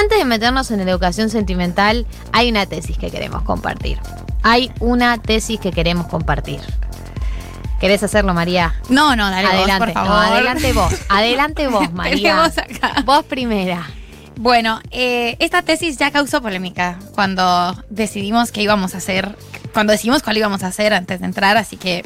Antes 0.00 0.18
de 0.18 0.24
meternos 0.24 0.70
en 0.70 0.84
la 0.84 0.90
educación 0.90 1.28
sentimental, 1.28 2.06
hay 2.32 2.50
una 2.50 2.66
tesis 2.66 2.96
que 2.96 3.10
queremos 3.10 3.42
compartir. 3.42 3.98
Hay 4.44 4.70
una 4.78 5.20
tesis 5.20 5.58
que 5.58 5.72
queremos 5.72 6.06
compartir. 6.06 6.60
¿Querés 7.80 8.04
hacerlo, 8.04 8.32
María? 8.32 8.74
No, 8.88 9.16
no, 9.16 9.28
dale 9.28 9.48
adelante, 9.48 9.86
vos, 9.86 9.94
por 9.94 10.04
no, 10.04 10.08
favor. 10.08 10.34
adelante 10.34 10.72
vos. 10.72 10.94
Adelante 11.08 11.66
vos, 11.66 11.92
María. 11.92 12.44
Acá. 12.44 13.02
Vos 13.04 13.24
primera. 13.24 13.88
Bueno, 14.36 14.80
eh, 14.92 15.36
esta 15.40 15.62
tesis 15.62 15.96
ya 15.96 16.12
causó 16.12 16.40
polémica 16.40 17.00
cuando 17.16 17.76
decidimos 17.90 18.52
qué 18.52 18.62
íbamos 18.62 18.94
a 18.94 18.98
hacer, 18.98 19.36
cuando 19.72 19.90
decidimos 19.92 20.22
cuál 20.22 20.36
íbamos 20.36 20.62
a 20.62 20.68
hacer 20.68 20.94
antes 20.94 21.18
de 21.18 21.26
entrar, 21.26 21.56
así 21.56 21.76
que 21.76 22.04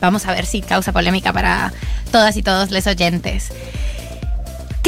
vamos 0.00 0.24
a 0.24 0.32
ver 0.32 0.46
si 0.46 0.62
causa 0.62 0.92
polémica 0.92 1.34
para 1.34 1.70
todas 2.10 2.34
y 2.38 2.42
todos 2.42 2.70
los 2.70 2.86
oyentes. 2.86 3.52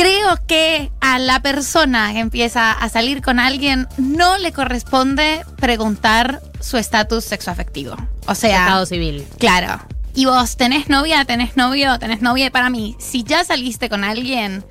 Creo 0.01 0.39
que 0.47 0.91
a 1.03 1.19
la 1.19 1.43
persona 1.43 2.15
que 2.15 2.21
empieza 2.21 2.73
a 2.73 2.89
salir 2.89 3.21
con 3.21 3.39
alguien 3.39 3.87
no 3.99 4.39
le 4.39 4.51
corresponde 4.51 5.43
preguntar 5.59 6.41
su 6.59 6.79
estatus 6.79 7.23
sexoafectivo. 7.23 7.97
O 8.27 8.35
sea, 8.35 8.65
Estado 8.65 8.87
civil. 8.87 9.27
Claro. 9.39 9.79
Y 10.15 10.25
vos 10.25 10.57
tenés 10.57 10.89
novia, 10.89 11.27
tenés 11.27 11.59
novio, 11.59 11.99
tenés 11.99 12.23
novia. 12.23 12.47
Y 12.47 12.51
Para 12.51 12.71
mí, 12.71 12.97
si 12.99 13.25
ya 13.25 13.45
saliste 13.45 13.91
con 13.91 14.03
alguien, 14.03 14.65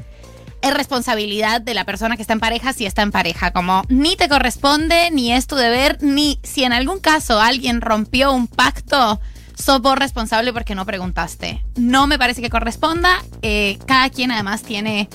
es 0.64 0.74
responsabilidad 0.74 1.62
de 1.62 1.76
la 1.76 1.86
persona 1.86 2.16
que 2.16 2.24
está 2.24 2.34
en 2.34 2.40
pareja 2.40 2.74
si 2.74 2.88
está 2.88 3.04
en 3.04 3.12
pareja. 3.12 3.52
Como 3.52 3.84
ni 3.88 4.16
te 4.16 4.30
corresponde, 4.30 5.12
ni 5.12 5.32
es 5.32 5.46
tu 5.46 5.56
deber, 5.56 6.00
ni 6.02 6.40
si 6.42 6.64
en 6.64 6.74
algún 6.74 7.00
caso 7.00 7.40
alguien 7.40 7.82
rompió 7.82 8.32
un 8.32 8.48
pacto, 8.48 9.22
sos 9.60 9.82
vos 9.82 9.98
responsable 9.98 10.54
porque 10.54 10.74
no 10.74 10.86
preguntaste. 10.86 11.62
No 11.76 12.08
me 12.08 12.18
parece 12.18 12.42
que 12.42 12.50
corresponda. 12.50 13.22
Eh, 13.42 13.78
cada 13.86 14.10
quien 14.10 14.32
además 14.32 14.64
tiene 14.64 15.10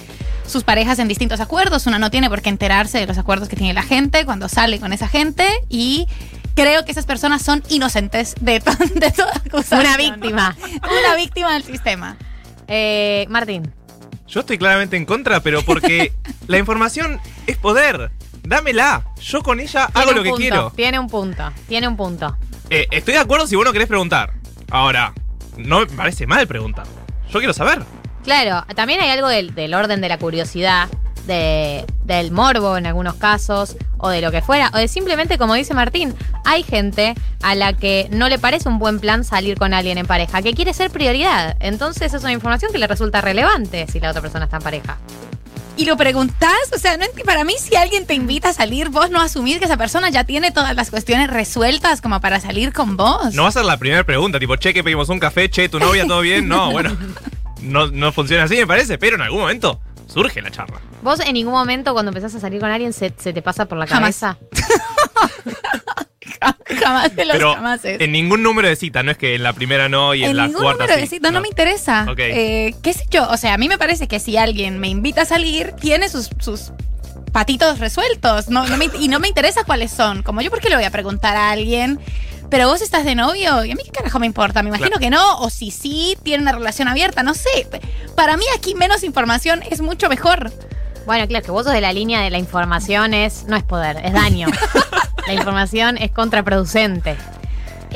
sus 0.46 0.62
parejas 0.64 0.98
en 0.98 1.08
distintos 1.08 1.40
acuerdos. 1.40 1.86
Una 1.86 1.98
no 1.98 2.10
tiene 2.10 2.28
por 2.28 2.42
qué 2.42 2.50
enterarse 2.50 2.98
de 2.98 3.06
los 3.06 3.16
acuerdos 3.18 3.48
que 3.48 3.56
tiene 3.56 3.72
la 3.72 3.82
gente 3.82 4.24
cuando 4.24 4.48
sale 4.48 4.78
con 4.78 4.92
esa 4.92 5.08
gente. 5.08 5.46
Y 5.70 6.06
creo 6.54 6.84
que 6.84 6.92
esas 6.92 7.06
personas 7.06 7.40
son 7.42 7.62
inocentes 7.70 8.34
de, 8.40 8.60
to- 8.60 8.70
de 8.94 9.10
toda 9.10 9.32
acusación. 9.34 9.80
Una 9.80 9.96
víctima. 9.96 10.56
Una 10.82 11.16
víctima 11.16 11.54
del 11.54 11.64
sistema. 11.64 12.16
Eh, 12.68 13.26
Martín. 13.30 13.72
Yo 14.28 14.40
estoy 14.40 14.58
claramente 14.58 14.96
en 14.96 15.04
contra, 15.06 15.40
pero 15.40 15.62
porque 15.62 16.12
la 16.46 16.58
información 16.58 17.20
es 17.46 17.56
poder. 17.56 18.10
Dámela. 18.42 19.04
Yo 19.22 19.42
con 19.42 19.58
ella 19.60 19.86
Tiene 19.86 20.00
hago 20.02 20.10
un 20.10 20.16
lo 20.16 20.22
que 20.22 20.32
quiero. 20.32 20.70
Tiene 20.76 20.98
un 20.98 21.08
punto. 21.08 21.50
Tiene 21.68 21.88
un 21.88 21.96
punto. 21.96 22.36
Eh, 22.70 22.86
estoy 22.90 23.14
de 23.14 23.20
acuerdo 23.20 23.46
si 23.46 23.56
vos 23.56 23.64
no 23.64 23.72
querés 23.72 23.88
preguntar. 23.88 24.32
Ahora, 24.70 25.12
no 25.56 25.80
me 25.80 25.86
parece 25.86 26.26
mal 26.26 26.46
preguntar. 26.46 26.86
Yo 27.30 27.38
quiero 27.38 27.52
saber. 27.52 27.82
Claro, 28.24 28.64
también 28.74 29.00
hay 29.00 29.10
algo 29.10 29.28
del, 29.28 29.54
del 29.54 29.74
orden 29.74 30.00
de 30.00 30.08
la 30.08 30.18
curiosidad, 30.18 30.88
de, 31.26 31.84
del 32.04 32.30
morbo 32.32 32.76
en 32.76 32.86
algunos 32.86 33.14
casos, 33.14 33.76
o 33.98 34.08
de 34.08 34.20
lo 34.20 34.30
que 34.30 34.42
fuera, 34.42 34.70
o 34.74 34.78
de 34.78 34.88
simplemente, 34.88 35.38
como 35.38 35.54
dice 35.54 35.74
Martín, 35.74 36.14
hay 36.44 36.62
gente 36.62 37.14
a 37.42 37.54
la 37.54 37.74
que 37.74 38.08
no 38.10 38.28
le 38.28 38.38
parece 38.38 38.68
un 38.68 38.78
buen 38.78 39.00
plan 39.00 39.24
salir 39.24 39.58
con 39.58 39.74
alguien 39.74 39.98
en 39.98 40.06
pareja, 40.06 40.42
que 40.42 40.54
quiere 40.54 40.74
ser 40.74 40.90
prioridad. 40.90 41.56
Entonces 41.60 42.12
es 42.14 42.22
una 42.22 42.32
información 42.32 42.72
que 42.72 42.78
le 42.78 42.86
resulta 42.86 43.20
relevante 43.20 43.86
si 43.90 44.00
la 44.00 44.10
otra 44.10 44.22
persona 44.22 44.44
está 44.44 44.58
en 44.58 44.62
pareja. 44.62 44.98
Y 45.76 45.86
lo 45.86 45.96
preguntás, 45.96 46.52
o 46.72 46.78
sea, 46.78 46.96
no 46.96 47.04
para 47.24 47.42
mí 47.44 47.54
si 47.58 47.74
alguien 47.74 48.06
te 48.06 48.14
invita 48.14 48.50
a 48.50 48.52
salir, 48.52 48.90
vos 48.90 49.10
no 49.10 49.20
asumís 49.20 49.58
que 49.58 49.64
esa 49.64 49.76
persona 49.76 50.08
ya 50.08 50.22
tiene 50.24 50.52
todas 50.52 50.76
las 50.76 50.90
cuestiones 50.90 51.28
resueltas 51.30 52.00
como 52.00 52.20
para 52.20 52.38
salir 52.40 52.72
con 52.72 52.96
vos. 52.96 53.34
No 53.34 53.42
va 53.42 53.48
a 53.48 53.52
ser 53.52 53.64
la 53.64 53.76
primera 53.76 54.04
pregunta, 54.04 54.38
tipo, 54.38 54.54
che, 54.56 54.72
que 54.72 54.84
pedimos 54.84 55.08
un 55.08 55.18
café, 55.18 55.50
che, 55.50 55.68
tu 55.68 55.80
novia, 55.80 56.06
todo 56.06 56.20
bien. 56.20 56.46
No, 56.48 56.70
bueno. 56.70 56.96
No, 57.60 57.88
no 57.88 58.12
funciona 58.12 58.44
así, 58.44 58.56
me 58.56 58.66
parece, 58.66 58.98
pero 58.98 59.16
en 59.16 59.22
algún 59.22 59.40
momento 59.40 59.80
surge 60.06 60.40
la 60.42 60.50
charla. 60.50 60.80
¿Vos 61.02 61.18
en 61.20 61.32
ningún 61.34 61.54
momento 61.54 61.92
cuando 61.92 62.10
empezás 62.10 62.34
a 62.34 62.40
salir 62.40 62.60
con 62.60 62.70
alguien 62.70 62.92
se, 62.92 63.12
se 63.18 63.32
te 63.32 63.42
pasa 63.42 63.66
por 63.66 63.76
la 63.78 63.86
Jamás. 63.86 64.18
cabeza? 64.20 64.38
Jamás 66.82 67.14
de 67.16 67.24
los 67.24 67.36
Pero 67.36 67.54
jamases. 67.54 68.00
en 68.00 68.12
ningún 68.12 68.42
número 68.42 68.68
de 68.68 68.76
cita, 68.76 69.02
no 69.02 69.10
es 69.10 69.18
que 69.18 69.34
en 69.34 69.42
la 69.42 69.52
primera 69.52 69.88
no 69.88 70.14
y 70.14 70.24
en, 70.24 70.30
En 70.30 70.36
la 70.36 70.46
ningún 70.46 70.62
cuarta 70.62 70.84
número 70.84 70.94
sí. 70.96 71.00
de 71.02 71.06
citas 71.08 71.32
no. 71.32 71.40
me 71.40 71.48
interesa. 71.48 72.06
Eh, 72.16 72.74
¿Qué 72.82 72.92
sé 72.92 73.06
yo? 73.10 73.28
O 73.30 73.36
sea, 73.36 73.54
a 73.54 73.58
mí 73.58 73.68
me 73.68 73.78
parece 73.78 74.08
que 74.08 74.18
si 74.20 74.36
alguien 74.36 74.78
me 74.78 74.88
invita 74.88 75.22
a 75.22 75.24
salir, 75.24 75.72
tiene 75.80 76.08
sus, 76.08 76.30
sus 76.40 76.72
patitos 77.32 77.78
resueltos. 77.78 78.48
No, 78.48 78.66
no 78.66 78.76
me- 78.76 78.90
y 79.00 79.08
no 79.08 79.20
me 79.20 79.28
interesa 79.28 79.64
cuáles 79.64 79.90
son. 79.90 80.22
Como 80.22 80.40
yo, 80.40 80.50
¿por 80.50 80.60
qué 80.60 80.68
le 80.68 80.76
voy 80.76 80.84
a 80.84 80.90
preguntar 80.90 81.36
a 81.36 81.50
alguien? 81.50 81.98
Pero 82.50 82.68
vos 82.68 82.82
estás 82.82 83.04
de 83.04 83.14
novio 83.14 83.64
y 83.64 83.70
a 83.72 83.74
mí 83.74 83.82
qué 83.84 83.90
carajo 83.90 84.18
me 84.20 84.26
importa. 84.26 84.62
Me 84.62 84.68
imagino 84.68 84.88
Claro. 84.90 85.00
que 85.00 85.10
no. 85.10 85.38
O 85.40 85.50
si 85.50 85.70
sí, 85.70 86.16
tiene 86.22 86.42
una 86.42 86.52
relación 86.52 86.86
abierta. 86.88 87.22
No 87.22 87.34
sé. 87.34 87.66
Para 88.14 88.36
mí 88.36 88.44
aquí 88.56 88.74
menos 88.74 89.02
información 89.02 89.62
es 89.70 89.80
mucho 89.80 90.08
mejor. 90.08 90.52
Bueno, 91.06 91.26
claro, 91.26 91.44
que 91.44 91.50
vos 91.50 91.64
sos 91.64 91.72
de 91.74 91.80
la 91.80 91.92
línea 91.92 92.20
de 92.20 92.30
la 92.30 92.38
información 92.38 93.12
es, 93.12 93.44
no 93.48 93.56
es 93.56 93.62
poder, 93.64 94.00
es 94.04 94.12
daño. 94.12 94.46
la 95.26 95.34
información 95.34 95.96
es 95.98 96.10
contraproducente. 96.10 97.16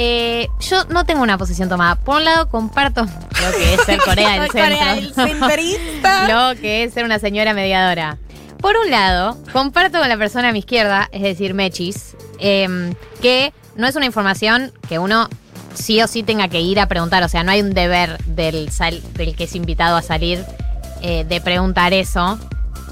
Eh, 0.01 0.47
yo 0.61 0.85
no 0.85 1.05
tengo 1.05 1.23
una 1.23 1.39
posición 1.39 1.69
tomada. 1.69 1.97
Por 1.97 2.17
un 2.19 2.25
lado, 2.25 2.49
comparto 2.49 3.03
lo 3.05 3.51
que 3.57 3.75
es 3.75 3.81
ser 3.83 3.99
Corea 4.05 4.41
del 4.41 4.49
Corea 4.51 4.95
del 4.95 5.13
Centro. 5.13 5.49
centrista. 5.49 6.29
lo 6.55 6.61
que 6.61 6.85
es 6.85 6.95
ser 6.95 7.05
una 7.05 7.19
señora 7.19 7.53
mediadora. 7.55 8.17
Por 8.61 8.77
un 8.77 8.91
lado, 8.91 9.37
comparto 9.53 9.99
con 9.99 10.09
la 10.09 10.17
persona 10.17 10.49
a 10.49 10.53
mi 10.53 10.61
izquierda, 10.61 11.09
es 11.13 11.23
decir, 11.23 11.55
Mechis, 11.55 12.17
em, 12.41 12.95
que 13.23 13.53
no 13.77 13.87
es 13.87 13.95
una 13.97 14.07
información 14.07 14.73
que 14.89 14.99
uno 14.99 15.29
sí 15.75 16.01
o 16.03 16.09
sí 16.09 16.23
tenga 16.25 16.49
que 16.49 16.61
ir 16.61 16.81
a 16.81 16.87
preguntar. 16.87 17.23
O 17.25 17.29
sea, 17.29 17.43
no 17.45 17.53
hay 17.53 17.61
un 17.61 17.73
deber 17.75 18.19
del, 18.25 18.71
sal- 18.71 19.03
del 19.15 19.37
que 19.37 19.45
es 19.45 19.55
invitado 19.55 19.97
a 19.97 20.03
salir 20.03 20.45
eh, 21.03 21.25
de 21.29 21.41
preguntar 21.41 21.93
eso. 21.93 22.39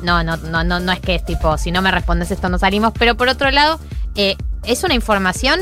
No, 0.03 0.23
no, 0.23 0.37
no, 0.37 0.63
no, 0.63 0.79
no 0.79 0.93
es 0.93 1.01
que 1.01 1.15
es 1.17 1.25
tipo, 1.25 1.57
si 1.59 1.71
no 1.73 1.83
me 1.83 1.91
respondes 1.91 2.31
esto 2.31 2.49
no 2.49 2.59
salimos. 2.59 2.93
Pero 2.99 3.17
por 3.17 3.29
otro 3.29 3.51
lado, 3.51 3.81
eh, 4.17 4.37
es 4.65 4.83
una 4.85 4.95
información 4.95 5.61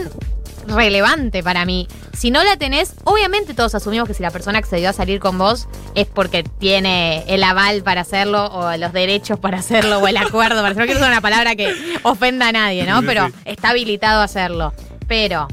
relevante 0.67 1.43
para 1.43 1.65
mí. 1.65 1.87
Si 2.17 2.31
no 2.31 2.43
la 2.43 2.57
tenés, 2.57 2.95
obviamente 3.05 3.53
todos 3.55 3.75
asumimos 3.75 4.09
que 4.09 4.15
si 4.15 4.23
la 4.23 4.31
persona 4.31 4.59
accedió 4.59 4.89
a 4.89 4.93
salir 4.93 5.21
con 5.21 5.37
vos 5.37 5.69
es 5.95 6.07
porque 6.07 6.43
tiene 6.43 7.23
el 7.29 7.43
aval 7.43 7.83
para 7.83 8.01
hacerlo 8.03 8.47
o 8.47 8.75
los 8.77 8.93
derechos 8.93 9.39
para 9.39 9.59
hacerlo 9.59 9.99
o 9.99 10.07
el 10.09 10.17
acuerdo 10.17 10.57
para 10.63 10.69
hacerlo. 10.69 10.87
No 10.87 10.93
quiero 10.93 11.07
una 11.07 11.21
palabra 11.21 11.55
que 11.55 11.75
ofenda 12.03 12.49
a 12.49 12.53
nadie, 12.53 12.87
¿no? 12.87 13.03
Pero 13.03 13.29
está 13.45 13.71
habilitado 13.71 14.21
a 14.21 14.25
hacerlo. 14.25 14.73
Pero 15.07 15.49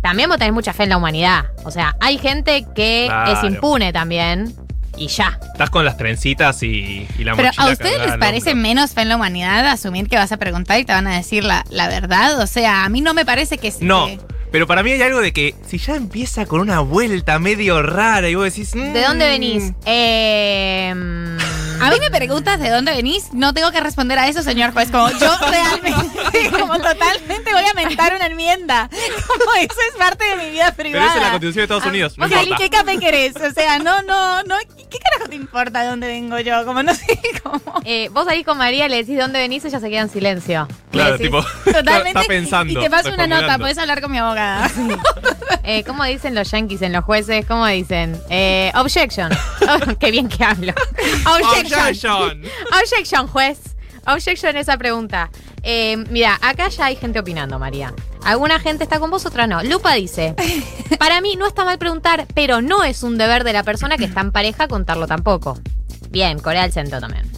también 0.00 0.28
vos 0.28 0.38
tenés 0.38 0.54
mucha 0.54 0.72
fe 0.72 0.84
en 0.84 0.90
la 0.90 0.96
humanidad. 0.96 1.46
O 1.64 1.70
sea, 1.70 1.96
hay 2.00 2.16
gente 2.18 2.64
que 2.74 3.06
Claro. 3.08 3.32
es 3.32 3.44
impune 3.44 3.92
también 3.92 4.54
y 4.96 5.08
ya. 5.08 5.38
Estás 5.52 5.70
con 5.70 5.84
las 5.84 5.96
trencitas 5.96 6.62
y, 6.62 7.06
y 7.18 7.24
la 7.24 7.34
Pero 7.34 7.48
mochila 7.48 7.64
¿a 7.64 7.72
ustedes 7.72 7.98
les 8.06 8.16
parece 8.18 8.50
hombro. 8.50 8.62
menos 8.62 8.92
fe 8.92 9.02
en 9.02 9.08
la 9.10 9.16
humanidad 9.16 9.66
asumir 9.66 10.08
que 10.08 10.16
vas 10.16 10.32
a 10.32 10.36
preguntar 10.36 10.78
y 10.80 10.84
te 10.84 10.92
van 10.92 11.06
a 11.06 11.16
decir 11.16 11.44
la, 11.44 11.64
la 11.70 11.88
verdad? 11.88 12.40
O 12.40 12.46
sea, 12.46 12.84
a 12.84 12.88
mí 12.88 13.00
no 13.00 13.14
me 13.14 13.24
parece 13.24 13.58
que... 13.58 13.72
No, 13.80 14.06
que- 14.06 14.20
pero 14.52 14.66
para 14.66 14.82
mí 14.82 14.92
hay 14.92 15.02
algo 15.02 15.20
de 15.20 15.32
que 15.32 15.54
si 15.66 15.76
ya 15.78 15.96
empieza 15.96 16.46
con 16.46 16.60
una 16.60 16.80
vuelta 16.80 17.38
medio 17.38 17.82
rara 17.82 18.28
y 18.28 18.34
vos 18.36 18.44
decís... 18.44 18.72
¿De 18.72 19.02
dónde 19.02 19.26
"Mm". 19.26 19.28
venís? 19.30 19.72
Eh, 19.84 20.90
A 21.80 21.90
mí 21.90 21.96
me 22.00 22.10
preguntas 22.10 22.58
de 22.58 22.70
dónde 22.70 22.92
venís, 22.92 23.32
no 23.34 23.52
tengo 23.52 23.70
que 23.70 23.80
responder 23.80 24.18
a 24.18 24.28
eso, 24.28 24.42
señor 24.42 24.72
juez. 24.72 24.90
Como 24.90 25.10
yo 25.10 25.30
realmente, 25.50 26.15
como 26.50 26.76
totalmente 26.80 27.52
voy 27.52 27.64
a 27.64 27.74
mentar 27.74 28.14
una 28.14 28.26
enmienda. 28.26 28.88
Como 29.26 29.54
eso 29.54 29.80
es 29.90 29.96
parte 29.96 30.24
de 30.24 30.36
mi 30.36 30.50
vida 30.50 30.72
Pero 30.76 30.90
privada. 30.90 31.06
eso 31.06 31.16
es 31.16 31.22
la 31.22 31.30
Constitución 31.30 31.56
de 31.56 31.62
Estados 31.62 31.86
Unidos, 31.86 32.18
no 32.18 32.26
o 32.26 32.28
sea, 32.28 32.42
importa. 32.42 32.62
¿qué 32.62 32.70
café 32.70 32.98
querés? 32.98 33.36
O 33.36 33.50
sea, 33.52 33.78
no, 33.78 34.02
no, 34.02 34.42
no. 34.44 34.56
¿Qué 34.88 34.98
carajo 34.98 35.28
te 35.28 35.36
importa 35.36 35.82
de 35.82 35.88
dónde 35.88 36.06
vengo 36.06 36.38
yo? 36.40 36.64
Como 36.64 36.82
no 36.82 36.94
sé, 36.94 37.18
como... 37.42 37.60
eh, 37.84 38.08
vos 38.10 38.26
ahí 38.28 38.44
con 38.44 38.56
María 38.58 38.88
le 38.88 38.96
decís 38.98 39.18
dónde 39.18 39.38
venís, 39.38 39.64
ella 39.64 39.80
se 39.80 39.88
queda 39.90 40.02
en 40.02 40.08
silencio. 40.10 40.66
Le 40.92 40.98
Claro, 40.98 41.18
tipo, 41.18 41.42
Totalmente. 41.64 42.08
está 42.10 42.22
pensando. 42.24 42.72
Y 42.72 42.82
te 42.82 42.90
paso 42.90 43.12
una 43.12 43.26
nota, 43.26 43.58
podés 43.58 43.78
hablar 43.78 44.00
con 44.00 44.10
mi 44.12 44.18
abogada. 44.18 44.70
Eh, 45.64 45.82
¿Cómo 45.84 46.04
dicen 46.04 46.34
los 46.34 46.50
yankees 46.50 46.82
en 46.82 46.92
los 46.92 47.04
jueces? 47.04 47.44
¿Cómo 47.46 47.66
dicen? 47.66 48.20
Eh, 48.30 48.70
objection. 48.76 49.32
Oh, 49.68 49.96
qué 49.98 50.10
bien 50.12 50.28
que 50.28 50.44
hablo. 50.44 50.72
Objection. 51.26 51.80
Objection. 51.80 52.42
Objection, 52.72 53.26
juez. 53.26 53.58
Objection 54.06 54.56
esa 54.56 54.76
pregunta. 54.78 55.30
Eh, 55.62 55.96
mira, 56.10 56.38
acá 56.42 56.68
ya 56.68 56.86
hay 56.86 56.96
gente 56.96 57.18
opinando, 57.18 57.58
María. 57.58 57.92
Alguna 58.24 58.58
gente 58.58 58.84
está 58.84 58.98
con 58.98 59.10
vos, 59.10 59.26
otra 59.26 59.46
no. 59.46 59.62
Lupa 59.62 59.94
dice, 59.94 60.34
para 60.98 61.20
mí 61.20 61.36
no 61.36 61.46
está 61.46 61.64
mal 61.64 61.78
preguntar, 61.78 62.26
pero 62.34 62.62
no 62.62 62.84
es 62.84 63.02
un 63.02 63.18
deber 63.18 63.44
de 63.44 63.52
la 63.52 63.62
persona 63.62 63.96
que 63.96 64.04
está 64.04 64.20
en 64.20 64.32
pareja 64.32 64.68
contarlo 64.68 65.06
tampoco. 65.06 65.58
Bien, 66.10 66.38
Corea 66.38 66.62
del 66.62 66.72
Centro 66.72 67.00
también. 67.00 67.30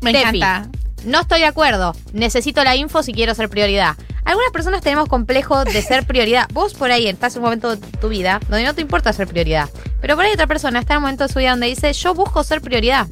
Me 0.00 0.12
Tefi, 0.12 0.38
encanta. 0.38 0.68
No 1.04 1.20
estoy 1.20 1.40
de 1.40 1.46
acuerdo. 1.46 1.94
Necesito 2.12 2.64
la 2.64 2.76
info 2.76 3.02
si 3.02 3.12
quiero 3.12 3.34
ser 3.34 3.48
prioridad. 3.48 3.96
Algunas 4.24 4.50
personas 4.50 4.82
tenemos 4.82 5.08
complejo 5.08 5.64
de 5.64 5.80
ser 5.82 6.04
prioridad. 6.04 6.48
Vos 6.52 6.74
por 6.74 6.90
ahí 6.90 7.06
estás 7.06 7.34
en 7.36 7.42
un 7.42 7.44
momento 7.44 7.76
de 7.76 7.86
tu 7.98 8.08
vida 8.08 8.40
donde 8.48 8.64
no 8.64 8.74
te 8.74 8.80
importa 8.80 9.12
ser 9.12 9.28
prioridad. 9.28 9.68
Pero 10.00 10.16
por 10.16 10.24
ahí 10.24 10.32
otra 10.32 10.48
persona 10.48 10.80
está 10.80 10.94
en 10.94 10.98
un 10.98 11.02
momento 11.02 11.26
de 11.26 11.32
su 11.32 11.38
vida 11.38 11.50
donde 11.50 11.68
dice, 11.68 11.92
yo 11.92 12.12
busco 12.12 12.42
ser 12.42 12.60
prioridad. 12.60 13.06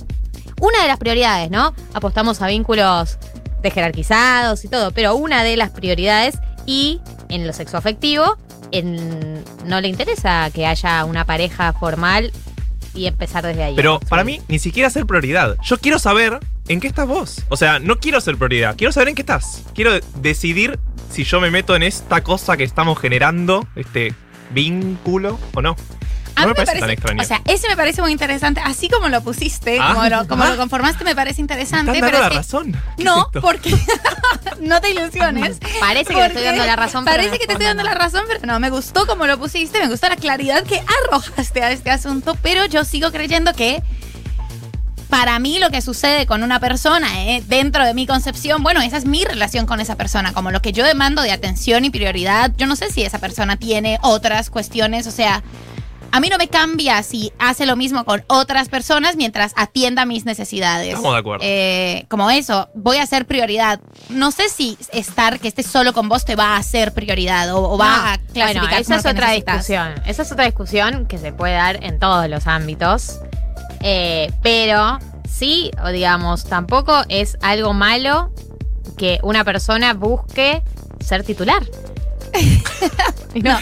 Una 0.60 0.82
de 0.82 0.88
las 0.88 0.98
prioridades, 0.98 1.50
¿no? 1.50 1.72
Apostamos 1.92 2.42
a 2.42 2.48
vínculos 2.48 3.18
de 3.64 3.70
jerarquizados 3.72 4.64
y 4.64 4.68
todo, 4.68 4.92
pero 4.92 5.16
una 5.16 5.42
de 5.42 5.56
las 5.56 5.70
prioridades 5.70 6.38
y 6.66 7.00
en 7.28 7.46
lo 7.46 7.52
sexoafectivo, 7.52 8.36
en, 8.70 9.42
no 9.66 9.80
le 9.80 9.88
interesa 9.88 10.50
que 10.52 10.66
haya 10.66 11.04
una 11.04 11.24
pareja 11.24 11.72
formal 11.72 12.30
y 12.94 13.06
empezar 13.06 13.44
desde 13.44 13.64
ahí. 13.64 13.74
Pero 13.74 13.98
para 14.00 14.22
mí, 14.22 14.40
ni 14.48 14.58
siquiera 14.58 14.88
ser 14.90 15.06
prioridad. 15.06 15.56
Yo 15.62 15.78
quiero 15.78 15.98
saber 15.98 16.38
¿en 16.68 16.80
qué 16.80 16.86
estás 16.86 17.06
vos? 17.06 17.42
O 17.48 17.56
sea, 17.56 17.78
no 17.78 17.98
quiero 17.98 18.20
ser 18.20 18.36
prioridad, 18.36 18.76
quiero 18.76 18.92
saber 18.92 19.08
en 19.08 19.14
qué 19.14 19.22
estás. 19.22 19.62
Quiero 19.74 19.92
decidir 20.16 20.78
si 21.10 21.24
yo 21.24 21.40
me 21.40 21.50
meto 21.50 21.76
en 21.76 21.82
esta 21.82 22.22
cosa 22.22 22.56
que 22.56 22.64
estamos 22.64 22.98
generando, 22.98 23.66
este 23.76 24.14
vínculo 24.50 25.38
o 25.54 25.62
no. 25.62 25.76
A 26.36 26.40
No 26.42 26.48
mí 26.48 26.54
me 26.58 26.64
parece 26.64 26.80
tan 26.80 26.90
extraño. 26.90 27.22
O 27.22 27.24
sea, 27.24 27.40
ese 27.46 27.68
me 27.68 27.76
parece 27.76 28.02
muy 28.02 28.10
interesante. 28.12 28.60
Así 28.64 28.88
como 28.88 29.08
lo 29.08 29.22
pusiste, 29.22 29.78
Ah. 29.80 29.92
como, 29.94 30.08
lo, 30.08 30.26
como 30.28 30.42
Ah. 30.44 30.50
lo 30.50 30.56
conformaste, 30.56 31.04
me 31.04 31.14
parece 31.14 31.36
Me 31.36 31.42
interesante. 31.44 31.92
están 31.92 32.08
pero 32.10 32.18
dando 32.18 32.34
la 32.34 32.40
es 32.40 32.46
razón. 32.46 32.72
¿Qué 32.72 32.78
es 33.02 33.04
No, 33.04 33.28
porque 33.40 33.70
no 34.60 34.80
te 34.80 34.90
ilusiones. 34.90 35.58
Parece 35.80 36.12
que 36.12 36.20
te 36.20 36.26
estoy 36.26 36.42
dando 36.44 36.64
la 36.66 36.76
razón. 36.76 37.04
pero 37.04 37.16
Parece 37.16 37.38
que 37.38 37.46
te 37.46 37.52
estoy 37.52 37.66
dando 37.66 37.82
la 37.84 37.94
razón, 37.94 38.22
pero 38.26 38.40
no, 38.46 38.58
me 38.60 38.70
gustó 38.70 39.06
como 39.06 39.26
lo 39.26 39.38
pusiste, 39.38 39.78
me 39.80 39.88
gustó 39.88 40.08
la 40.08 40.16
claridad 40.16 40.64
que 40.64 40.82
arrojaste 41.08 41.62
a 41.62 41.70
este 41.70 41.90
asunto, 41.90 42.36
pero 42.42 42.64
yo 42.66 42.84
sigo 42.84 43.10
creyendo 43.12 43.52
que 43.54 43.82
para 45.08 45.38
mí 45.38 45.58
lo 45.60 45.70
que 45.70 45.80
sucede 45.80 46.26
con 46.26 46.42
una 46.42 46.58
persona, 46.58 47.08
eh, 47.26 47.42
dentro 47.46 47.84
de 47.84 47.94
mi 47.94 48.06
concepción, 48.06 48.62
bueno, 48.64 48.80
esa 48.82 48.96
es 48.96 49.04
mi 49.04 49.24
relación 49.24 49.64
con 49.66 49.78
esa 49.80 49.94
persona, 49.96 50.32
como 50.32 50.50
lo 50.50 50.60
que 50.60 50.72
yo 50.72 50.84
demando 50.84 51.22
de 51.22 51.30
atención 51.30 51.84
y 51.84 51.90
prioridad, 51.90 52.50
yo 52.56 52.66
no 52.66 52.74
sé 52.74 52.90
si 52.90 53.02
esa 53.04 53.18
persona 53.20 53.56
tiene 53.56 53.98
otras 54.02 54.50
cuestiones, 54.50 55.06
o 55.06 55.12
sea... 55.12 55.42
A 56.14 56.20
mí 56.20 56.28
no 56.28 56.38
me 56.38 56.46
cambia 56.46 57.02
si 57.02 57.32
hace 57.40 57.66
lo 57.66 57.74
mismo 57.74 58.04
con 58.04 58.22
otras 58.28 58.68
personas 58.68 59.16
mientras 59.16 59.52
atienda 59.56 60.04
mis 60.04 60.24
necesidades. 60.24 60.90
Estamos 60.90 61.12
de 61.12 61.18
acuerdo. 61.18 61.44
Eh, 61.44 62.06
como 62.08 62.30
eso, 62.30 62.68
voy 62.74 62.98
a 62.98 63.06
ser 63.06 63.26
prioridad. 63.26 63.80
No 64.10 64.30
sé 64.30 64.48
si 64.48 64.78
estar, 64.92 65.40
que 65.40 65.48
estés 65.48 65.66
solo 65.66 65.92
con 65.92 66.08
vos 66.08 66.24
te 66.24 66.36
va 66.36 66.54
a 66.54 66.56
hacer 66.58 66.94
prioridad 66.94 67.52
o, 67.52 67.68
o 67.68 67.76
va 67.78 67.86
No, 67.88 67.94
a 68.12 68.18
clasificar 68.32 68.54
Bueno, 68.68 68.76
esa 68.80 68.84
como 68.84 68.98
es 68.98 69.04
lo 69.04 69.10
que 69.10 69.16
otra 69.16 69.26
necesitas. 69.26 69.54
discusión. 69.56 69.94
Esa 70.06 70.22
es 70.22 70.30
otra 70.32 70.44
discusión 70.44 71.06
que 71.06 71.18
se 71.18 71.32
puede 71.32 71.54
dar 71.54 71.82
en 71.84 71.98
todos 71.98 72.28
los 72.28 72.46
ámbitos. 72.46 73.18
Eh, 73.80 74.30
pero 74.40 75.00
sí, 75.28 75.72
o 75.84 75.88
digamos, 75.88 76.44
tampoco 76.44 77.02
es 77.08 77.36
algo 77.42 77.74
malo 77.74 78.32
que 78.96 79.18
una 79.24 79.42
persona 79.42 79.94
busque 79.94 80.62
ser 81.00 81.24
titular. 81.24 81.62
No, 83.42 83.58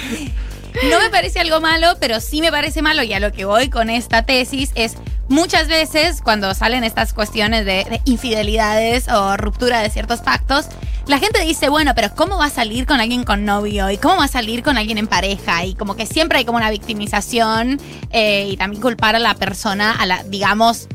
no 0.91 1.01
me 1.01 1.11
parece 1.11 1.41
algo 1.41 1.61
malo, 1.61 1.97
pero 2.01 2.21
sí 2.21 2.41
me 2.41 2.51
parece 2.51 2.83
malo 2.83 3.03
y 3.03 3.13
a 3.13 3.21
lo 3.21 3.33
que 3.33 3.45
voy 3.45 3.71
con 3.71 3.91
esta 3.91 4.25
tesis 4.25 4.71
es 4.75 4.97
muchas 5.29 5.69
veces 5.69 6.21
cuando 6.23 6.55
salen 6.55 6.85
estas 6.85 7.13
cuestiones 7.13 7.65
de, 7.65 7.85
de 7.85 8.01
infidelidades 8.05 9.09
o 9.09 9.37
ruptura 9.37 9.81
de 9.81 9.91
ciertos 9.91 10.21
pactos, 10.21 10.67
la 11.07 11.19
gente 11.19 11.41
dice, 11.41 11.69
bueno, 11.69 11.95
pero 11.95 12.15
¿cómo 12.15 12.39
va 12.39 12.47
a 12.47 12.51
salir 12.51 12.87
con 12.87 13.01
alguien 13.01 13.25
con 13.25 13.45
novio? 13.45 13.91
¿Y 13.91 13.99
cómo 13.99 14.17
va 14.17 14.25
a 14.25 14.29
salir 14.29 14.63
con 14.63 14.79
alguien 14.79 14.99
en 14.99 15.09
pareja? 15.09 15.65
Y 15.65 15.75
como 15.75 15.97
que 15.97 16.07
siempre 16.07 16.39
hay 16.39 16.45
como 16.45 16.59
una 16.59 16.71
victimización 16.71 17.81
eh, 18.11 18.47
y 18.49 18.57
también 18.57 18.81
culpar 18.81 19.17
a 19.17 19.19
la 19.19 19.35
persona, 19.35 19.93
a 19.93 20.07
la, 20.07 20.23
digamos, 20.25 20.89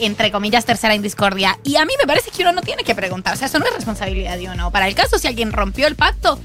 entre 0.00 0.30
comillas, 0.32 0.64
tercera 0.64 0.94
en 0.94 1.02
discordia. 1.02 1.58
Y 1.62 1.76
a 1.76 1.84
mí 1.84 1.92
me 2.00 2.06
parece 2.06 2.30
que 2.30 2.42
uno 2.42 2.52
no 2.52 2.62
tiene 2.62 2.84
que 2.84 2.94
preguntar. 2.94 3.34
O 3.34 3.36
sea, 3.36 3.46
eso 3.46 3.58
no 3.58 3.66
es 3.66 3.74
responsabilidad 3.74 4.36
de 4.36 4.48
uno. 4.48 4.70
Para 4.70 4.88
el 4.88 4.94
caso, 4.94 5.18
si 5.18 5.28
alguien 5.28 5.52
rompió 5.52 5.86
el 5.86 5.96
pacto, 5.96 6.40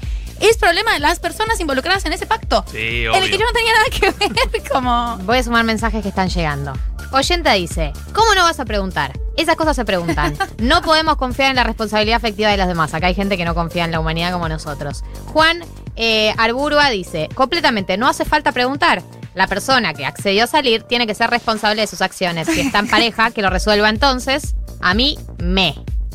es 0.48 0.56
problema 0.56 0.92
de 0.94 1.00
las 1.00 1.18
personas 1.20 1.60
involucradas 1.60 2.04
en 2.06 2.12
ese 2.12 2.26
pacto. 2.26 2.64
Sí, 2.70 3.04
En 3.06 3.14
el 3.14 3.30
que 3.30 3.36
obvio. 3.36 3.38
yo 3.38 3.44
no 3.46 3.52
tenía 3.52 3.72
nada 3.72 3.84
que 3.90 4.28
ver, 4.60 4.62
como. 4.72 5.16
Voy 5.24 5.38
a 5.38 5.42
sumar 5.42 5.64
mensajes 5.64 6.02
que 6.02 6.08
están 6.08 6.28
llegando. 6.28 6.72
Oyenta 7.12 7.52
dice, 7.52 7.92
¿cómo 8.12 8.34
no 8.34 8.42
vas 8.42 8.58
a 8.58 8.64
preguntar? 8.64 9.12
Esas 9.36 9.54
cosas 9.56 9.76
se 9.76 9.84
preguntan. 9.84 10.36
No 10.58 10.82
podemos 10.82 11.16
confiar 11.16 11.50
en 11.50 11.56
la 11.56 11.64
responsabilidad 11.64 12.16
afectiva 12.16 12.50
de 12.50 12.56
los 12.56 12.66
demás. 12.66 12.94
Acá 12.94 13.06
hay 13.08 13.14
gente 13.14 13.36
que 13.36 13.44
no 13.44 13.54
confía 13.54 13.84
en 13.84 13.90
la 13.92 14.00
humanidad 14.00 14.32
como 14.32 14.48
nosotros. 14.48 15.04
Juan 15.26 15.62
eh, 15.96 16.34
Arburua 16.38 16.90
dice, 16.90 17.28
completamente, 17.34 17.96
no 17.96 18.08
hace 18.08 18.24
falta 18.24 18.50
preguntar. 18.52 19.02
La 19.34 19.46
persona 19.46 19.94
que 19.94 20.06
accedió 20.06 20.44
a 20.44 20.46
salir 20.46 20.82
tiene 20.84 21.06
que 21.06 21.14
ser 21.14 21.28
responsable 21.30 21.82
de 21.82 21.86
sus 21.86 22.02
acciones. 22.02 22.48
Si 22.48 22.60
está 22.60 22.78
en 22.80 22.88
pareja, 22.90 23.30
que 23.30 23.42
lo 23.42 23.50
resuelva 23.50 23.88
entonces. 23.88 24.54
A 24.80 24.94
mí, 24.94 25.18
me, 25.38 25.74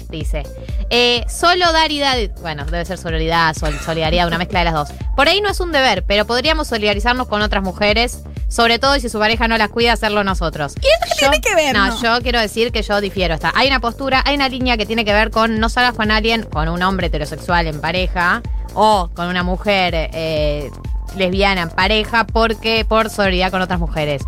dice. 0.09 0.43
Eh, 0.89 1.23
solo 1.29 1.71
dar 1.71 1.91
y 1.91 1.99
dar. 1.99 2.17
Bueno, 2.41 2.65
debe 2.65 2.83
ser 2.85 2.97
sororidad, 2.97 3.55
sol- 3.55 3.77
solidaridad, 3.83 4.27
una 4.27 4.37
mezcla 4.37 4.59
de 4.59 4.65
las 4.65 4.73
dos. 4.73 4.89
Por 5.15 5.27
ahí 5.27 5.41
no 5.41 5.49
es 5.49 5.59
un 5.59 5.71
deber, 5.71 6.03
pero 6.03 6.25
podríamos 6.25 6.67
solidarizarnos 6.67 7.27
con 7.27 7.41
otras 7.41 7.63
mujeres, 7.63 8.23
sobre 8.47 8.79
todo 8.79 8.99
si 8.99 9.09
su 9.09 9.19
pareja 9.19 9.47
no 9.47 9.57
las 9.57 9.69
cuida, 9.69 9.93
hacerlo 9.93 10.23
nosotros. 10.23 10.73
¿Y 10.81 10.85
eso 10.87 10.97
qué 11.13 11.15
tiene 11.19 11.41
que 11.41 11.55
ver, 11.55 11.75
No, 11.75 11.87
no? 11.87 12.01
yo 12.01 12.21
quiero 12.21 12.39
decir 12.39 12.71
que 12.71 12.81
yo 12.81 12.99
difiero. 13.01 13.35
Está. 13.35 13.51
Hay 13.55 13.67
una 13.67 13.79
postura, 13.79 14.23
hay 14.25 14.35
una 14.35 14.49
línea 14.49 14.77
que 14.77 14.85
tiene 14.85 15.05
que 15.05 15.13
ver 15.13 15.29
con 15.29 15.59
no 15.59 15.69
salgas 15.69 15.93
con 15.93 16.09
alguien, 16.11 16.43
con 16.43 16.67
un 16.69 16.81
hombre 16.81 17.07
heterosexual 17.07 17.67
en 17.67 17.79
pareja, 17.81 18.41
o 18.73 19.09
con 19.13 19.27
una 19.27 19.43
mujer 19.43 19.93
eh, 19.95 20.71
lesbiana 21.15 21.61
en 21.61 21.69
pareja, 21.69 22.25
porque 22.25 22.85
por 22.85 23.09
sororidad 23.09 23.51
con 23.51 23.61
otras 23.61 23.79
mujeres. 23.79 24.23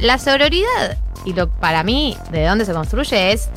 La 0.00 0.18
sororidad, 0.18 0.96
y 1.24 1.32
lo 1.32 1.48
para 1.50 1.82
mí, 1.82 2.16
de 2.30 2.44
dónde 2.46 2.64
se 2.66 2.72
construye 2.72 3.32
es 3.32 3.48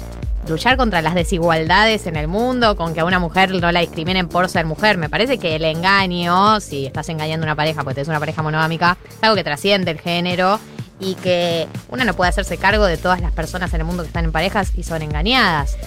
luchar 0.50 0.78
contra 0.78 1.02
las 1.02 1.16
desigualdades 1.16 2.08
en 2.08 2.16
el 2.16 2.28
mundo, 2.28 2.76
con 2.76 2.94
que 2.94 3.00
a 3.00 3.06
una 3.06 3.20
mujer 3.20 3.52
no 3.52 3.72
la 3.72 3.80
discriminen 3.80 4.28
por 4.28 4.50
ser 4.50 4.66
mujer. 4.66 4.98
Me 4.98 5.10
parece 5.10 5.38
que 5.38 5.56
el 5.56 5.64
engaño, 5.64 6.60
si 6.60 6.86
estás 6.86 7.08
engañando 7.10 7.46
a 7.46 7.48
una 7.48 7.56
pareja 7.56 7.84
porque 7.84 8.02
es 8.02 8.08
una 8.08 8.20
pareja 8.20 8.42
monogámica, 8.42 8.98
es 9.10 9.24
algo 9.24 9.36
que 9.36 9.44
trasciende 9.44 9.92
el 9.92 10.00
género 10.00 10.60
y 11.00 11.16
que 11.16 11.68
una 11.90 12.04
no 12.04 12.14
puede 12.14 12.30
hacerse 12.30 12.58
cargo 12.58 12.86
de 12.86 12.98
todas 12.98 13.22
las 13.22 13.32
personas 13.32 13.74
en 13.74 13.82
el 13.82 13.86
mundo 13.86 14.04
que 14.04 14.08
están 14.08 14.26
en 14.26 14.32
parejas 14.32 14.72
y 14.76 14.84
son 14.84 15.02
engañadas. 15.02 15.78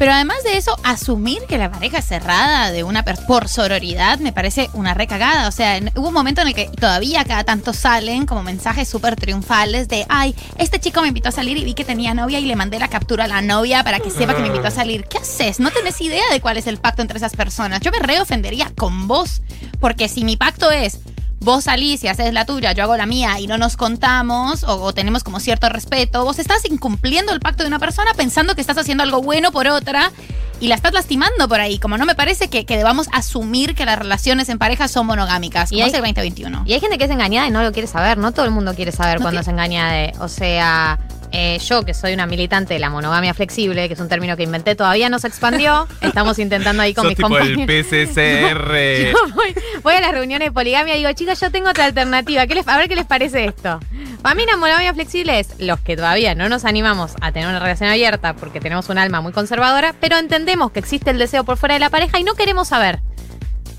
Pero 0.00 0.14
además 0.14 0.42
de 0.44 0.56
eso, 0.56 0.74
asumir 0.82 1.42
que 1.46 1.58
la 1.58 1.70
pareja 1.70 1.98
es 1.98 2.06
cerrada 2.06 2.70
de 2.70 2.84
una 2.84 3.04
por 3.04 3.48
sororidad 3.50 4.18
me 4.18 4.32
parece 4.32 4.70
una 4.72 4.94
recagada. 4.94 5.46
O 5.46 5.52
sea, 5.52 5.78
hubo 5.94 6.08
un 6.08 6.14
momento 6.14 6.40
en 6.40 6.48
el 6.48 6.54
que 6.54 6.68
todavía 6.68 7.22
cada 7.26 7.44
tanto 7.44 7.74
salen 7.74 8.24
como 8.24 8.42
mensajes 8.42 8.88
súper 8.88 9.14
triunfales 9.16 9.88
de, 9.88 10.06
ay, 10.08 10.34
este 10.56 10.80
chico 10.80 11.02
me 11.02 11.08
invitó 11.08 11.28
a 11.28 11.32
salir 11.32 11.58
y 11.58 11.64
vi 11.64 11.74
que 11.74 11.84
tenía 11.84 12.14
novia 12.14 12.38
y 12.38 12.46
le 12.46 12.56
mandé 12.56 12.78
la 12.78 12.88
captura 12.88 13.24
a 13.24 13.28
la 13.28 13.42
novia 13.42 13.84
para 13.84 14.00
que 14.00 14.10
sepa 14.10 14.34
que 14.34 14.40
me 14.40 14.46
invitó 14.46 14.68
a 14.68 14.70
salir. 14.70 15.04
¿Qué 15.04 15.18
haces? 15.18 15.60
No 15.60 15.70
tenés 15.70 16.00
idea 16.00 16.24
de 16.32 16.40
cuál 16.40 16.56
es 16.56 16.66
el 16.66 16.78
pacto 16.78 17.02
entre 17.02 17.18
esas 17.18 17.36
personas. 17.36 17.82
Yo 17.82 17.90
me 17.90 17.98
reofendería 17.98 18.72
con 18.74 19.06
vos, 19.06 19.42
porque 19.80 20.08
si 20.08 20.24
mi 20.24 20.38
pacto 20.38 20.70
es... 20.70 20.98
Vos 21.42 21.64
salís 21.64 22.04
y 22.04 22.08
haces 22.08 22.34
la 22.34 22.44
tuya, 22.44 22.72
yo 22.72 22.82
hago 22.82 22.96
la 22.98 23.06
mía 23.06 23.40
y 23.40 23.46
no 23.46 23.56
nos 23.56 23.78
contamos 23.78 24.62
o, 24.64 24.82
o 24.82 24.92
tenemos 24.92 25.24
como 25.24 25.40
cierto 25.40 25.70
respeto, 25.70 26.22
vos 26.22 26.38
estás 26.38 26.64
incumpliendo 26.70 27.32
el 27.32 27.40
pacto 27.40 27.62
de 27.62 27.68
una 27.68 27.78
persona 27.78 28.12
pensando 28.14 28.54
que 28.54 28.60
estás 28.60 28.76
haciendo 28.76 29.02
algo 29.04 29.22
bueno 29.22 29.50
por 29.50 29.66
otra 29.66 30.12
y 30.60 30.68
la 30.68 30.74
estás 30.74 30.92
lastimando 30.92 31.48
por 31.48 31.58
ahí. 31.58 31.78
Como 31.78 31.96
no 31.96 32.04
me 32.04 32.14
parece 32.14 32.48
que, 32.48 32.66
que 32.66 32.76
debamos 32.76 33.08
asumir 33.12 33.74
que 33.74 33.86
las 33.86 33.98
relaciones 33.98 34.50
en 34.50 34.58
pareja 34.58 34.86
son 34.88 35.06
monogámicas, 35.06 35.72
Y 35.72 35.76
como 35.76 35.84
hay- 35.84 35.88
es 35.90 35.94
el 35.94 36.00
2021. 36.02 36.64
Y 36.66 36.74
hay 36.74 36.80
gente 36.80 36.98
que 36.98 37.04
es 37.04 37.10
engañada 37.10 37.48
y 37.48 37.50
no 37.50 37.62
lo 37.62 37.72
quiere 37.72 37.88
saber. 37.88 38.18
No 38.18 38.32
todo 38.32 38.44
el 38.44 38.50
mundo 38.50 38.74
quiere 38.74 38.92
saber 38.92 39.16
No 39.16 39.22
cuando 39.22 39.40
que- 39.40 39.44
se 39.46 39.50
engaña 39.52 39.90
de. 39.90 40.12
O 40.20 40.28
sea, 40.28 40.98
eh, 41.32 41.58
yo 41.58 41.84
que 41.84 41.94
soy 41.94 42.12
una 42.14 42.26
militante 42.26 42.74
de 42.74 42.80
la 42.80 42.90
monogamia 42.90 43.34
flexible, 43.34 43.86
que 43.88 43.94
es 43.94 44.00
un 44.00 44.08
término 44.08 44.36
que 44.36 44.42
inventé, 44.42 44.74
todavía 44.74 45.08
no 45.08 45.18
se 45.18 45.28
expandió. 45.28 45.86
Estamos 46.00 46.38
intentando 46.38 46.82
ahí 46.82 46.94
con 46.94 47.02
Sos 47.04 47.10
mis 47.10 47.16
tipo 47.16 47.28
compañeros. 47.28 47.60
el 47.60 47.84
PCCR. 47.84 49.12
Yo 49.12 49.34
voy, 49.34 49.54
voy 49.82 49.94
a 49.94 50.00
las 50.00 50.12
reuniones 50.12 50.48
de 50.48 50.52
poligamia 50.52 50.94
y 50.94 50.98
digo, 50.98 51.12
chicas, 51.12 51.40
yo 51.40 51.50
tengo 51.50 51.70
otra 51.70 51.84
alternativa. 51.84 52.46
¿Qué 52.46 52.54
les, 52.54 52.66
a 52.66 52.76
ver 52.76 52.88
qué 52.88 52.96
les 52.96 53.06
parece 53.06 53.44
esto. 53.44 53.80
Para 54.22 54.34
mí 54.34 54.44
la 54.46 54.56
monogamia 54.56 54.92
flexible 54.92 55.38
es 55.40 55.58
los 55.58 55.80
que 55.80 55.96
todavía 55.96 56.34
no 56.34 56.48
nos 56.48 56.64
animamos 56.64 57.12
a 57.20 57.32
tener 57.32 57.48
una 57.48 57.58
relación 57.58 57.88
abierta 57.88 58.34
porque 58.34 58.60
tenemos 58.60 58.88
un 58.88 58.98
alma 58.98 59.20
muy 59.20 59.32
conservadora, 59.32 59.94
pero 60.00 60.18
entendemos 60.18 60.72
que 60.72 60.80
existe 60.80 61.10
el 61.10 61.18
deseo 61.18 61.44
por 61.44 61.56
fuera 61.56 61.74
de 61.74 61.80
la 61.80 61.90
pareja 61.90 62.18
y 62.18 62.24
no 62.24 62.34
queremos 62.34 62.68
saber. 62.68 63.00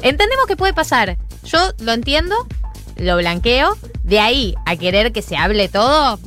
Entendemos 0.01 0.47
que 0.47 0.55
puede 0.55 0.73
pasar. 0.73 1.17
Yo 1.43 1.59
lo 1.79 1.93
entiendo, 1.93 2.35
lo 2.97 3.17
blanqueo. 3.17 3.77
De 4.03 4.19
ahí 4.19 4.55
a 4.65 4.75
querer 4.75 5.11
que 5.11 5.21
se 5.21 5.37
hable 5.37 5.69
todo, 5.69 6.19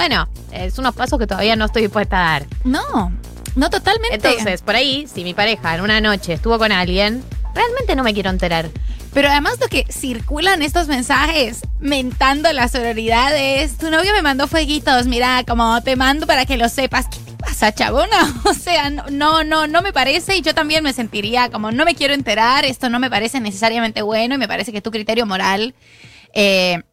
bueno, 0.00 0.26
es 0.50 0.78
unos 0.78 0.94
pasos 0.94 1.18
que 1.18 1.26
todavía 1.26 1.56
no 1.56 1.66
estoy 1.66 1.82
dispuesta 1.82 2.16
a 2.16 2.30
dar. 2.32 2.46
No, 2.64 3.12
no 3.54 3.68
totalmente. 3.68 4.14
Entonces, 4.14 4.62
por 4.62 4.74
ahí, 4.74 5.06
si 5.06 5.24
mi 5.24 5.34
pareja 5.34 5.74
en 5.74 5.82
una 5.82 6.00
noche 6.00 6.32
estuvo 6.32 6.58
con 6.58 6.72
alguien, 6.72 7.22
realmente 7.54 7.94
no 7.94 8.02
me 8.02 8.14
quiero 8.14 8.30
enterar. 8.30 8.70
Pero 9.12 9.28
además 9.28 9.58
lo 9.60 9.68
que 9.68 9.84
circulan 9.90 10.62
estos 10.62 10.88
mensajes 10.88 11.60
mentando 11.80 12.50
la 12.54 12.68
sororidad 12.68 13.36
es, 13.36 13.76
tu 13.76 13.90
novio 13.90 14.14
me 14.14 14.22
mandó 14.22 14.48
fueguitos, 14.48 15.06
mira, 15.06 15.44
como 15.46 15.82
te 15.82 15.96
mando 15.96 16.26
para 16.26 16.46
que 16.46 16.56
lo 16.56 16.70
sepas. 16.70 17.06
¿Qué 17.08 17.18
te 17.18 17.32
pasa, 17.32 17.74
chabona? 17.74 18.40
O 18.44 18.54
sea, 18.54 18.88
no, 18.88 19.44
no, 19.44 19.66
no, 19.66 19.82
me 19.82 19.92
parece 19.92 20.34
y 20.34 20.40
yo 20.40 20.54
también 20.54 20.82
me 20.82 20.94
sentiría 20.94 21.50
como, 21.50 21.72
no 21.72 21.84
me 21.84 21.94
quiero 21.94 22.14
enterar, 22.14 22.64
esto 22.64 22.88
no 22.88 22.98
me 23.00 23.10
parece 23.10 23.38
necesariamente 23.38 24.00
bueno 24.00 24.36
y 24.36 24.38
me 24.38 24.48
parece 24.48 24.72
que 24.72 24.80
tu 24.80 24.90
criterio 24.90 25.26
moral... 25.26 25.74
eh, 26.32 26.84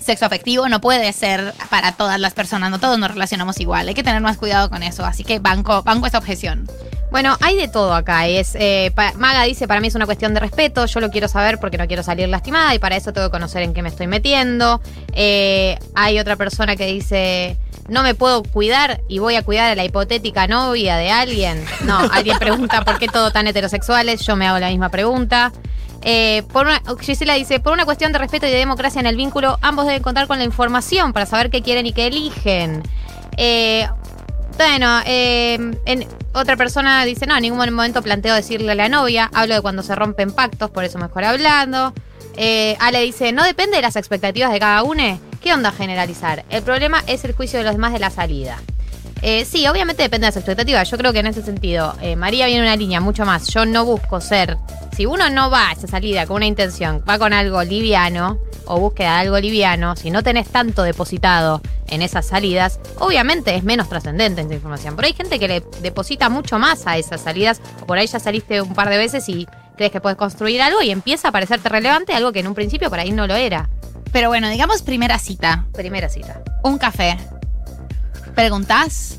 Sexo 0.00 0.26
afectivo 0.26 0.68
no 0.68 0.80
puede 0.80 1.12
ser 1.12 1.54
para 1.70 1.92
todas 1.92 2.20
las 2.20 2.34
personas, 2.34 2.70
no 2.70 2.78
todos 2.78 2.98
nos 2.98 3.10
relacionamos 3.10 3.58
igual, 3.60 3.88
hay 3.88 3.94
que 3.94 4.02
tener 4.02 4.20
más 4.20 4.36
cuidado 4.36 4.68
con 4.70 4.82
eso, 4.82 5.04
así 5.04 5.24
que 5.24 5.38
banco, 5.38 5.82
banco 5.82 6.06
esa 6.06 6.18
objeción. 6.18 6.66
Bueno, 7.10 7.36
hay 7.40 7.56
de 7.56 7.68
todo 7.68 7.94
acá. 7.94 8.26
Es, 8.26 8.56
eh, 8.56 8.92
Maga 9.16 9.44
dice, 9.44 9.68
para 9.68 9.80
mí 9.80 9.88
es 9.88 9.94
una 9.94 10.06
cuestión 10.06 10.34
de 10.34 10.40
respeto, 10.40 10.86
yo 10.86 11.00
lo 11.00 11.10
quiero 11.10 11.28
saber 11.28 11.58
porque 11.58 11.78
no 11.78 11.86
quiero 11.86 12.02
salir 12.02 12.28
lastimada 12.28 12.74
y 12.74 12.78
para 12.78 12.96
eso 12.96 13.12
tengo 13.12 13.28
que 13.28 13.30
conocer 13.30 13.62
en 13.62 13.74
qué 13.74 13.82
me 13.82 13.88
estoy 13.88 14.06
metiendo. 14.06 14.80
Eh, 15.12 15.78
hay 15.94 16.18
otra 16.18 16.36
persona 16.36 16.76
que 16.76 16.86
dice, 16.86 17.56
no 17.88 18.02
me 18.02 18.14
puedo 18.14 18.42
cuidar 18.42 19.00
y 19.08 19.18
voy 19.18 19.36
a 19.36 19.42
cuidar 19.42 19.70
a 19.70 19.74
la 19.74 19.84
hipotética 19.84 20.46
novia 20.46 20.96
de 20.96 21.10
alguien. 21.10 21.64
No, 21.84 21.98
alguien 22.12 22.38
pregunta 22.38 22.84
por 22.84 22.98
qué 22.98 23.08
todo 23.08 23.30
tan 23.30 23.46
heterosexuales, 23.46 24.20
yo 24.26 24.36
me 24.36 24.46
hago 24.46 24.58
la 24.58 24.68
misma 24.68 24.88
pregunta. 24.88 25.52
Eh, 26.08 26.44
Gisela 27.00 27.34
dice, 27.34 27.58
por 27.58 27.72
una 27.72 27.84
cuestión 27.84 28.12
de 28.12 28.18
respeto 28.18 28.46
y 28.46 28.50
de 28.50 28.58
democracia 28.58 29.00
en 29.00 29.06
el 29.06 29.16
vínculo, 29.16 29.58
ambos 29.60 29.86
deben 29.86 30.04
contar 30.04 30.28
con 30.28 30.38
la 30.38 30.44
información 30.44 31.12
para 31.12 31.26
saber 31.26 31.50
qué 31.50 31.62
quieren 31.62 31.84
y 31.84 31.92
qué 31.92 32.06
eligen. 32.06 32.84
Eh, 33.36 33.88
Bueno, 34.56 35.00
eh, 35.04 35.58
otra 36.32 36.56
persona 36.56 37.04
dice, 37.04 37.26
no, 37.26 37.34
en 37.36 37.42
ningún 37.42 37.58
momento 37.58 38.02
planteo 38.02 38.34
decirle 38.34 38.72
a 38.72 38.74
la 38.76 38.88
novia, 38.88 39.28
hablo 39.34 39.54
de 39.54 39.60
cuando 39.60 39.82
se 39.82 39.94
rompen 39.96 40.30
pactos, 40.30 40.70
por 40.70 40.84
eso 40.84 40.98
mejor 40.98 41.24
hablando. 41.24 41.92
Ale 42.78 43.02
dice, 43.02 43.32
no 43.32 43.42
depende 43.42 43.76
de 43.76 43.82
las 43.82 43.96
expectativas 43.96 44.52
de 44.52 44.60
cada 44.60 44.84
uno. 44.84 45.18
¿Qué 45.42 45.52
onda 45.52 45.72
generalizar? 45.72 46.44
El 46.50 46.62
problema 46.62 47.02
es 47.06 47.24
el 47.24 47.32
juicio 47.34 47.58
de 47.58 47.64
los 47.64 47.74
demás 47.74 47.92
de 47.92 47.98
la 47.98 48.10
salida. 48.10 48.58
Sí, 49.44 49.66
obviamente 49.66 50.04
depende 50.04 50.26
de 50.26 50.28
las 50.28 50.36
expectativas. 50.36 50.88
Yo 50.88 50.96
creo 50.96 51.12
que 51.12 51.18
en 51.18 51.26
ese 51.26 51.42
sentido, 51.42 51.94
María 52.16 52.46
viene 52.46 52.62
una 52.62 52.76
línea 52.76 53.00
mucho 53.00 53.26
más. 53.26 53.48
Yo 53.48 53.66
no 53.66 53.84
busco 53.84 54.20
ser. 54.20 54.56
Si 54.96 55.04
uno 55.04 55.28
no 55.28 55.50
va 55.50 55.68
a 55.68 55.72
esa 55.72 55.86
salida 55.86 56.26
con 56.26 56.36
una 56.36 56.46
intención, 56.46 57.04
va 57.06 57.18
con 57.18 57.34
algo 57.34 57.62
liviano 57.62 58.38
o 58.64 58.80
búsqueda 58.80 59.16
de 59.16 59.18
algo 59.26 59.38
liviano, 59.38 59.94
si 59.94 60.10
no 60.10 60.22
tenés 60.22 60.48
tanto 60.48 60.84
depositado 60.84 61.60
en 61.88 62.00
esas 62.00 62.26
salidas, 62.26 62.80
obviamente 62.98 63.54
es 63.54 63.62
menos 63.62 63.90
trascendente 63.90 64.40
esa 64.40 64.54
información. 64.54 64.96
Pero 64.96 65.06
hay 65.06 65.12
gente 65.12 65.38
que 65.38 65.48
le 65.48 65.62
deposita 65.82 66.30
mucho 66.30 66.58
más 66.58 66.86
a 66.86 66.96
esas 66.96 67.20
salidas, 67.20 67.60
o 67.82 67.86
por 67.86 67.98
ahí 67.98 68.06
ya 68.06 68.18
saliste 68.18 68.62
un 68.62 68.72
par 68.72 68.88
de 68.88 68.96
veces 68.96 69.28
y 69.28 69.46
crees 69.76 69.92
que 69.92 70.00
puedes 70.00 70.16
construir 70.16 70.62
algo 70.62 70.80
y 70.80 70.90
empieza 70.90 71.28
a 71.28 71.32
parecerte 71.32 71.68
relevante, 71.68 72.14
algo 72.14 72.32
que 72.32 72.40
en 72.40 72.46
un 72.46 72.54
principio 72.54 72.88
por 72.88 72.98
ahí 72.98 73.12
no 73.12 73.26
lo 73.26 73.34
era. 73.34 73.68
Pero 74.12 74.28
bueno, 74.28 74.48
digamos 74.48 74.80
primera 74.80 75.18
cita. 75.18 75.66
Primera 75.74 76.08
cita. 76.08 76.42
Un 76.62 76.78
café. 76.78 77.18
¿Preguntás? 78.34 79.18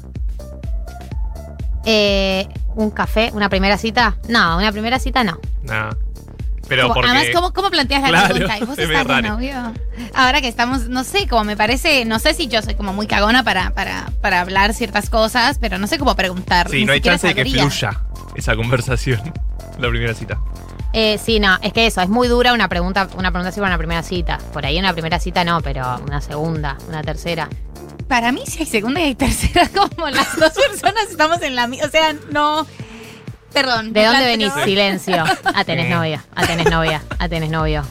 Eh, 1.86 2.48
¿Un 2.78 2.92
café? 2.92 3.32
¿Una 3.34 3.50
primera 3.50 3.76
cita? 3.78 4.18
No, 4.30 4.56
una 4.58 4.72
primera 4.72 5.00
cita 5.00 5.24
no. 5.24 5.40
Nah. 5.64 5.90
Pero 6.68 6.84
Como- 6.84 6.94
porque. 6.96 7.10
Además, 7.10 7.28
¿cómo, 7.34 7.52
cómo 7.54 7.72
planteas 7.72 8.04
la 8.04 8.10
Claro, 8.10 8.36
pregunta? 8.36 8.58
¿Y 8.60 8.66
vos 8.66 8.78
es 8.78 8.88
estás 8.90 9.08
de 9.08 9.22
novio? 9.24 9.74
Ahora 10.14 10.42
que 10.42 10.48
estamos, 10.48 10.88
no 10.88 11.04
sé, 11.04 11.28
como 11.28 11.44
me 11.44 11.58
parece, 11.58 12.06
no 12.06 12.20
sé 12.20 12.36
si 12.36 12.48
yo 12.48 12.62
soy 12.62 12.76
como 12.76 12.94
muy 12.94 13.08
cagona 13.08 13.44
para, 13.44 13.72
para, 13.74 14.12
para 14.22 14.42
hablar 14.42 14.76
ciertas 14.76 15.10
cosas, 15.10 15.58
pero 15.60 15.80
no 15.80 15.88
sé 15.88 15.98
cómo 15.98 16.16
preguntar. 16.16 16.70
Sí, 16.70 16.86
no 16.86 16.94
hay 16.94 17.02
chance 17.02 17.26
de 17.26 17.34
que 17.34 17.46
fluya 17.46 18.00
esa 18.36 18.56
conversación. 18.56 19.22
La 19.80 19.90
primera 19.90 20.14
cita. 20.14 20.38
Eh, 20.94 21.18
sí, 21.24 21.40
no, 21.40 21.58
es 21.64 21.74
que 21.74 21.88
eso, 21.88 22.02
es 22.02 22.10
muy 22.10 22.28
dura 22.28 22.54
una 22.54 22.68
pregunta, 22.70 23.08
una 23.18 23.32
pregunta 23.32 23.50
así 23.50 23.60
para 23.60 23.72
una 23.72 23.78
primera 23.80 24.04
cita. 24.04 24.38
Por 24.54 24.66
ahí 24.66 24.78
una 24.78 24.94
primera 24.94 25.20
cita 25.20 25.44
no, 25.44 25.62
pero 25.62 26.00
una 26.06 26.22
segunda, 26.22 26.78
una 26.90 27.02
tercera. 27.02 27.50
Para 28.08 28.32
mí, 28.32 28.42
si 28.46 28.60
hay 28.60 28.66
segunda 28.66 29.00
y 29.02 29.04
hay 29.06 29.16
tercera, 29.16 29.70
como 29.76 30.10
las 30.10 30.38
dos 30.40 30.54
personas 30.54 31.10
estamos 31.10 31.42
en 31.42 31.56
la 31.56 31.68
misma. 31.68 31.88
O 31.88 31.90
sea, 31.90 32.14
no. 32.32 32.66
Perdón. 33.54 33.92
¿De 33.94 34.06
dónde 34.06 34.26
venís? 34.26 34.54
Silencio. 34.64 35.24
Ah, 35.44 35.64
tenés 35.64 35.88
Sí. 35.88 35.94
novia, 35.94 36.24
ah, 36.36 36.46
tenés 36.46 36.70
novia, 36.70 37.02
ah, 37.20 37.28
tenés 37.30 37.50
novio. 37.50 37.84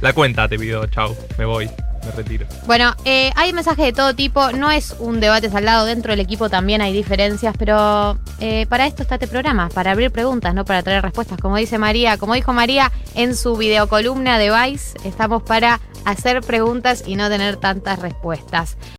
La 0.00 0.12
cuenta 0.12 0.48
te 0.48 0.58
pido, 0.58 0.86
chau, 0.86 1.14
me 1.36 1.44
voy, 1.44 1.66
me 2.04 2.10
retiro. 2.16 2.46
Bueno, 2.66 2.94
eh, 3.04 3.32
hay 3.34 3.52
mensajes 3.52 3.84
de 3.84 3.92
todo 3.92 4.14
tipo, 4.14 4.52
no 4.52 4.70
es 4.70 4.94
un 5.00 5.18
debate 5.20 5.50
saldado, 5.50 5.84
dentro 5.84 6.12
del 6.12 6.20
equipo 6.20 6.48
también 6.48 6.80
hay 6.80 6.92
diferencias, 6.92 7.54
pero 7.58 8.16
eh, 8.40 8.66
para 8.68 8.86
esto 8.86 9.02
está 9.02 9.16
este 9.16 9.26
programa, 9.26 9.68
para 9.68 9.90
abrir 9.90 10.12
preguntas, 10.12 10.54
no 10.54 10.64
para 10.64 10.82
traer 10.84 11.02
respuestas. 11.02 11.38
Como 11.40 11.56
dice 11.56 11.76
María, 11.78 12.16
como 12.16 12.34
dijo 12.34 12.52
María 12.52 12.92
en 13.14 13.34
su 13.36 13.56
videocolumna 13.56 14.38
de 14.38 14.50
Vice, 14.50 14.96
estamos 15.04 15.42
para 15.42 15.80
hacer 16.04 16.40
preguntas 16.40 17.02
y 17.04 17.16
no 17.16 17.28
tener 17.28 17.56
tantas 17.56 17.98
respuestas. 17.98 18.78